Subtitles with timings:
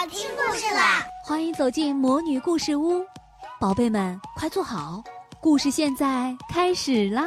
[0.00, 1.04] 要听故事啦！
[1.22, 3.04] 欢迎走进魔女故事屋，
[3.60, 5.04] 宝贝们快坐好，
[5.42, 7.20] 故事现在开始啦！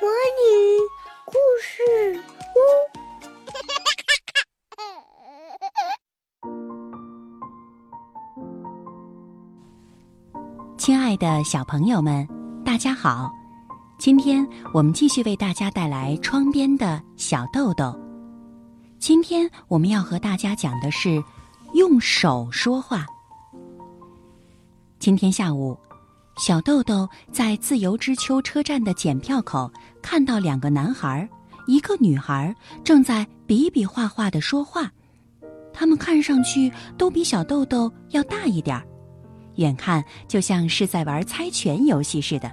[0.00, 0.78] 魔女
[1.26, 1.82] 故事
[2.54, 2.58] 屋，
[10.78, 12.24] 亲爱的小朋友们，
[12.64, 13.32] 大家好！
[13.98, 17.98] 今天我们继续为大家带来窗边的小豆豆。
[19.00, 21.20] 今天我们要和大家讲的是
[21.74, 23.06] 用手说话。
[24.98, 25.76] 今天下午，
[26.36, 29.70] 小豆豆在自由之丘车站的检票口
[30.02, 31.26] 看到两个男孩，
[31.66, 32.54] 一个女孩
[32.84, 34.90] 正在比比划划的说话。
[35.72, 38.86] 他们看上去都比小豆豆要大一点儿，
[39.54, 42.52] 远看就像是在玩猜拳游戏似的。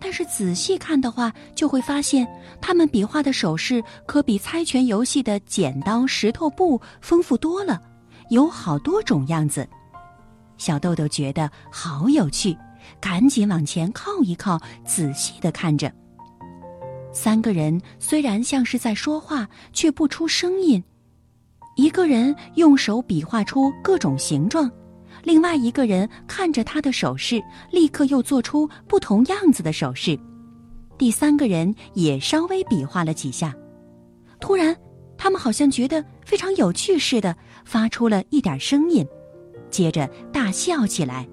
[0.00, 2.26] 但是仔细看的话，就会发现
[2.60, 7.80] 他们比划的手势可比猜拳游戏的剪刀石头布丰富多了，
[8.30, 9.68] 有好多种样子。
[10.56, 12.56] 小豆豆觉得好有趣，
[13.00, 15.92] 赶紧往前靠一靠，仔细的看着。
[17.12, 20.82] 三个人虽然像是在说话，却不出声音。
[21.76, 24.70] 一个人用手比划出各种形状。
[25.22, 30.18] 另外一个人看着他的手势，立刻又做出不同样子的手势。
[30.98, 33.54] 第三个人也稍微比划了几下。
[34.38, 34.76] 突然，
[35.18, 37.34] 他们好像觉得非常有趣似的，
[37.70, 39.06] 发出了一点声音，
[39.70, 41.24] 接着大笑起来。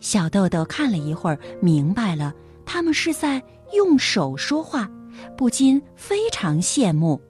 [0.00, 2.34] 小豆豆看了一会儿，明白了，
[2.66, 3.40] 他们是在
[3.72, 4.90] 用手说话，
[5.36, 7.20] 不禁非常羡慕。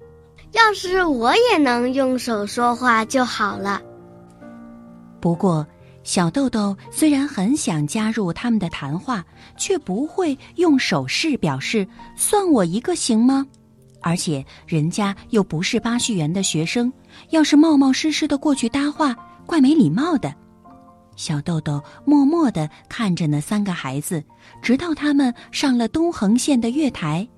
[0.52, 3.82] 要是我也能用手说话就好了。
[5.20, 5.66] 不过，
[6.02, 9.22] 小豆豆虽然很想加入他们的谈话，
[9.58, 13.46] 却不会用手势表示“算我一个行吗？”
[14.00, 16.92] 而且人家又不是巴旭园的学生，
[17.30, 19.14] 要是冒冒失失的过去搭话，
[19.46, 20.34] 怪没礼貌的。
[21.16, 24.24] 小豆豆默默的看着那三个孩子，
[24.62, 27.28] 直到他们上了东横线的月台。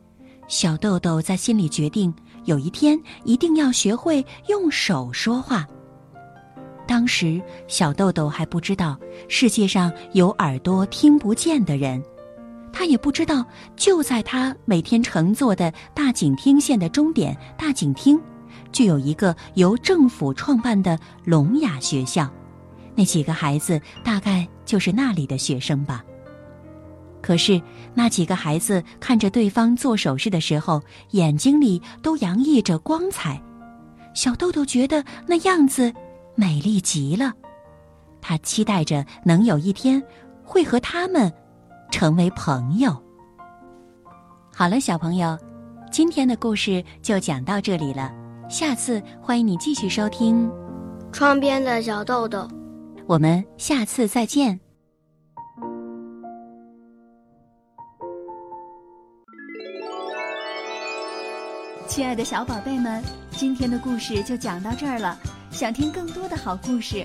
[0.47, 2.15] 小豆豆在心里决定，
[2.45, 5.67] 有一天一定要学会用手说话。
[6.87, 8.99] 当时，小豆豆还不知道
[9.29, 12.03] 世界上有耳朵听不见的人，
[12.73, 13.45] 他也不知道
[13.77, 18.19] 就在他每天乘坐的大井町线的终点大井町，
[18.73, 22.29] 就有一个由政府创办的聋哑学校，
[22.95, 26.03] 那几个孩子大概就是那里的学生吧。
[27.21, 27.61] 可是
[27.95, 33.41] 那几个孩子看着对方做手势的时候，眼睛里都洋溢着光彩，
[34.15, 35.93] 小豆豆觉得那样子。
[36.35, 37.35] 美丽极了，
[38.23, 40.03] 他期待着能有一天
[40.43, 41.31] 会和他们
[41.93, 42.91] 成为朋友。
[44.53, 45.39] 好了，小朋友，
[45.93, 48.11] 今天的故事就讲到这里了。
[48.49, 50.49] 下次欢迎你继续收听
[51.13, 52.41] 《窗边的小豆豆》，
[53.07, 54.59] 我们下次再见。
[61.87, 63.03] 亲爱的小宝贝们，
[63.33, 65.17] 今天的故事就讲到这儿了。
[65.51, 67.05] 想听更多的好故事，